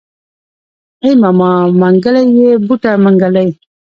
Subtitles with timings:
[1.03, 1.49] ای ماما
[1.81, 3.47] منګلی يې بوته منګلی.